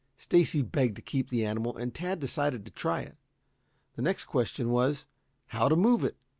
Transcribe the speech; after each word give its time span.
Stacy 0.17 0.63
begged 0.63 0.95
to 0.95 1.01
keep 1.03 1.29
the 1.29 1.45
animal, 1.45 1.77
and 1.77 1.93
Tad 1.93 2.19
decided 2.19 2.65
to 2.65 2.71
try 2.71 3.01
it. 3.01 3.17
The 3.95 4.01
next 4.01 4.23
question 4.25 4.71
was, 4.71 5.05
how 5.49 5.69
to 5.69 5.75
move 5.75 6.03
it. 6.03 6.17